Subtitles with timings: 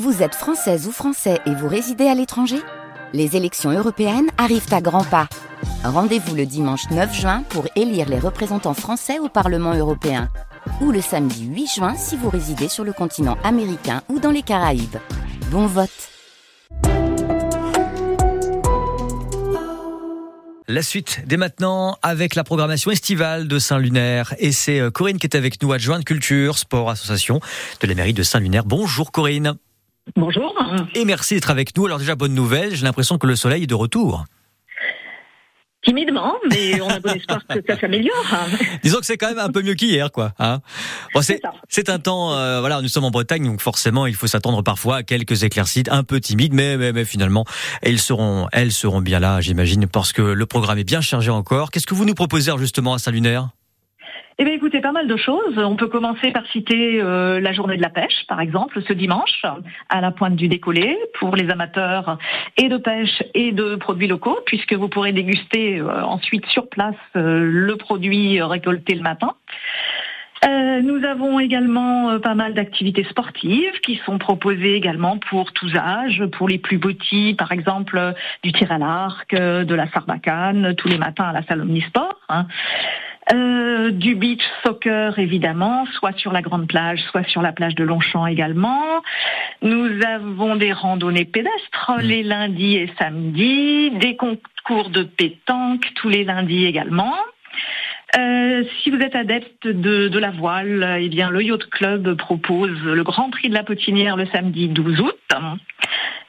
[0.00, 2.56] Vous êtes française ou français et vous résidez à l'étranger?
[3.12, 5.28] Les élections européennes arrivent à grands pas.
[5.84, 10.30] Rendez-vous le dimanche 9 juin pour élire les représentants français au Parlement européen.
[10.80, 14.40] Ou le samedi 8 juin si vous résidez sur le continent américain ou dans les
[14.40, 14.96] Caraïbes.
[15.50, 15.90] Bon vote
[20.68, 24.32] La suite dès maintenant avec la programmation estivale de Saint-Lunaire.
[24.38, 27.40] Et c'est euh, Corinne qui est avec nous, adjointe culture, sport, association
[27.82, 28.64] de la mairie de Saint-Lunaire.
[28.64, 29.58] Bonjour Corinne.
[30.16, 30.54] Bonjour.
[30.94, 31.86] Et merci d'être avec nous.
[31.86, 34.24] Alors déjà, bonne nouvelle, j'ai l'impression que le soleil est de retour.
[35.84, 38.14] Timidement, mais on a bon espoir que ça s'améliore.
[38.84, 40.32] Disons que c'est quand même un peu mieux qu'hier, quoi.
[40.38, 40.60] Hein
[41.12, 44.28] bon, c'est, c'est un temps, euh, voilà, nous sommes en Bretagne, donc forcément, il faut
[44.28, 47.44] s'attendre parfois à quelques éclaircies un peu timides, mais, mais, mais finalement,
[47.80, 51.72] elles seront, elles seront bien là, j'imagine, parce que le programme est bien chargé encore.
[51.72, 53.48] Qu'est-ce que vous nous proposez justement à Saint-Lunaire?
[54.42, 55.56] Eh bien, écoutez, pas mal de choses.
[55.56, 59.40] On peut commencer par citer euh, la journée de la pêche, par exemple, ce dimanche,
[59.88, 62.18] à la pointe du décollé, pour les amateurs
[62.56, 66.96] et de pêche et de produits locaux, puisque vous pourrez déguster euh, ensuite sur place
[67.14, 69.34] euh, le produit récolté le matin.
[70.82, 76.48] nous avons également pas mal d'activités sportives qui sont proposées également pour tous âges, pour
[76.48, 81.28] les plus petits, par exemple du tir à l'arc, de la sarbacane, tous les matins
[81.28, 82.18] à la salle Omnisport.
[82.28, 82.46] Hein.
[83.32, 87.84] Euh, du beach soccer évidemment, soit sur la grande plage, soit sur la plage de
[87.84, 89.02] Longchamp également.
[89.62, 92.00] Nous avons des randonnées pédestres mmh.
[92.02, 97.14] les lundis et samedis, des concours de pétanque tous les lundis également.
[98.18, 102.78] Euh, si vous êtes adepte de, de, la voile, eh bien le Yacht Club propose
[102.82, 105.18] le Grand Prix de la Potinière le samedi 12 août.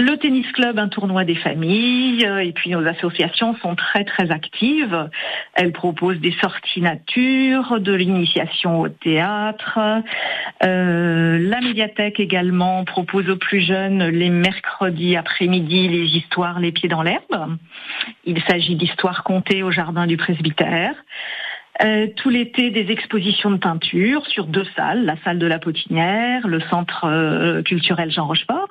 [0.00, 4.30] Le tennis club, un tournoi des familles, euh, et puis nos associations sont très très
[4.30, 5.10] actives.
[5.54, 9.80] Elles proposent des sorties nature, de l'initiation au théâtre.
[10.62, 16.88] Euh, la médiathèque également propose aux plus jeunes les mercredis après-midi les histoires les pieds
[16.88, 17.56] dans l'herbe.
[18.24, 20.94] Il s'agit d'histoires contées au jardin du presbytère.
[21.82, 26.46] Euh, tout l'été des expositions de peinture sur deux salles, la salle de la Potinière,
[26.46, 28.68] le centre culturel Jean Rochefort.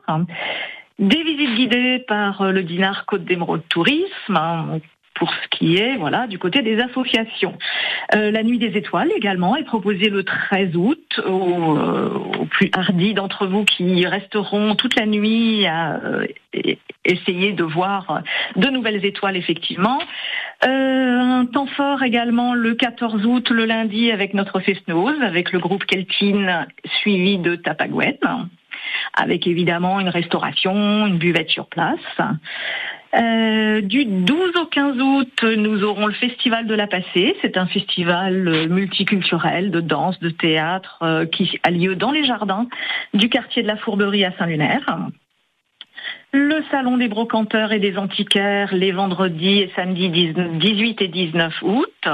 [0.99, 4.79] Des visites guidées par euh, le Dinar Côte d'Émeraude Tourisme, hein,
[5.13, 7.55] pour ce qui est voilà du côté des associations.
[8.15, 12.19] Euh, la nuit des étoiles également est proposée le 13 août aux, euh,
[12.49, 15.99] plus hardis d'entre vous qui resteront toute la nuit à
[17.05, 18.23] essayer de voir
[18.55, 19.99] de nouvelles étoiles effectivement.
[20.63, 25.85] un temps fort également le 14 août le lundi avec notre festnose avec le groupe
[25.85, 26.67] Keltine
[27.01, 28.23] suivi de Tapagouette
[29.13, 31.99] avec évidemment une restauration, une buvette sur place.
[33.15, 37.35] Euh, du 12 au 15 août, nous aurons le Festival de la Passée.
[37.41, 42.67] C'est un festival multiculturel de danse, de théâtre euh, qui a lieu dans les jardins
[43.13, 44.99] du quartier de la Fourberie à Saint-Lunaire.
[46.33, 52.07] Le Salon des brocanteurs et des antiquaires les vendredis et samedis 18 et 19 août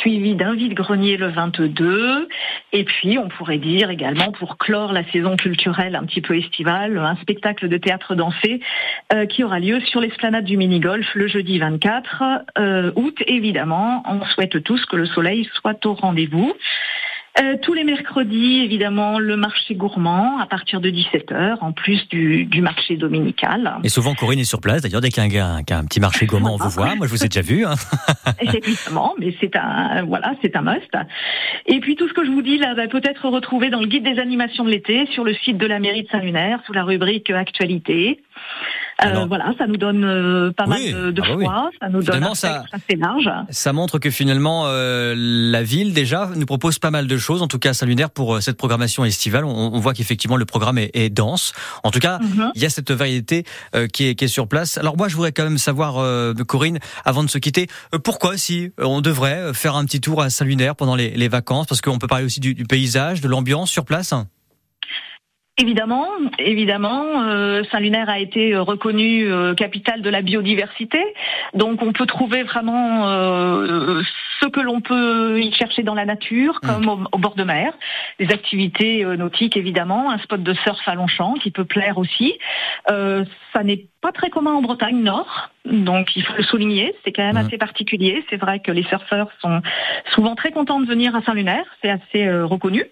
[0.00, 2.28] suivi d'un vide-grenier le 22.
[2.72, 6.98] Et puis, on pourrait dire également, pour clore la saison culturelle un petit peu estivale,
[6.98, 8.60] un spectacle de théâtre dansé
[9.12, 12.22] euh, qui aura lieu sur l'esplanade du mini-golf le jeudi 24
[12.58, 13.16] euh, août.
[13.26, 16.54] Évidemment, on souhaite tous que le soleil soit au rendez-vous.
[17.40, 22.44] Euh, tous les mercredis, évidemment, le marché gourmand à partir de 17h, en plus du,
[22.44, 23.74] du, marché dominical.
[23.82, 24.82] Et souvent, Corinne est sur place.
[24.82, 26.94] D'ailleurs, dès qu'il y a un, un, petit marché gourmand, on vous voit.
[26.94, 27.64] Moi, je vous ai déjà vu.
[27.66, 27.74] Hein.
[28.40, 30.96] Évidemment, mais c'est un, voilà, c'est un must.
[31.66, 34.04] Et puis, tout ce que je vous dis là va peut-être retrouver dans le guide
[34.04, 37.30] des animations de l'été sur le site de la mairie de Saint-Lunaire, sous la rubrique
[37.30, 38.20] Actualité.
[39.02, 42.02] Euh, voilà, ça nous donne euh, pas mal de, de ah bah choix, ça nous
[42.02, 43.28] donne un ça, assez large.
[43.50, 47.48] Ça montre que finalement euh, la ville déjà nous propose pas mal de choses, en
[47.48, 49.44] tout cas Saint-Lunaire pour cette programmation estivale.
[49.44, 51.52] On, on voit qu'effectivement le programme est, est, dense.
[51.82, 52.52] En tout cas, mhm.
[52.54, 53.44] il y a cette variété
[53.92, 54.78] qui est, qui, est, sur place.
[54.78, 55.94] Alors moi, je voudrais quand même savoir,
[56.46, 57.68] Corinne, avant de se quitter,
[58.02, 61.80] pourquoi si on devrait faire un petit tour à Saint-Lunaire pendant les, les vacances, parce
[61.80, 64.14] qu'on peut parler aussi du, du paysage, de l'ambiance sur place.
[65.56, 66.08] Évidemment,
[66.40, 70.98] évidemment, euh, Saint-Lunaire a été euh, reconnu euh, capitale de la biodiversité,
[71.54, 76.66] donc on peut trouver vraiment ce que l'on peut y chercher dans la nature, mmh.
[76.66, 77.72] comme au, bord de mer,
[78.18, 82.36] des activités nautiques évidemment, un spot de surf à Longchamp qui peut plaire aussi.
[82.88, 87.22] ça n'est pas très commun en Bretagne Nord, donc il faut le souligner, c'est quand
[87.22, 87.46] même mmh.
[87.46, 88.24] assez particulier.
[88.28, 89.62] C'est vrai que les surfeurs sont
[90.14, 92.84] souvent très contents de venir à Saint-Lunaire, c'est assez reconnu.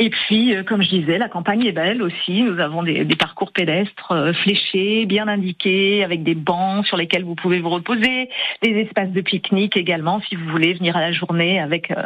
[0.00, 2.42] Et puis, euh, comme je disais, la campagne est belle aussi.
[2.42, 7.34] Nous avons des, parcours pédestres euh, fléchés, bien indiqués, avec des bancs sur lesquels vous
[7.34, 8.30] pouvez vous reposer,
[8.62, 12.04] des espaces de pique-nique également, si vous voulez venir à la journée avec, euh,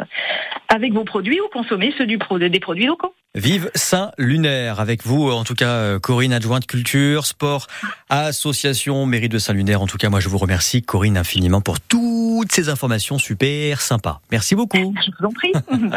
[0.69, 2.17] avec vos produits ou consommer ceux du,
[2.49, 3.13] des produits locaux.
[3.35, 7.65] Vive Saint-Lunaire avec vous, en tout cas Corinne, adjointe culture, sport,
[8.09, 9.81] association mairie de Saint-Lunaire.
[9.81, 14.21] En tout cas, moi je vous remercie Corinne infiniment pour toutes ces informations super sympas.
[14.31, 14.93] Merci beaucoup.
[15.03, 15.51] Je vous en prie.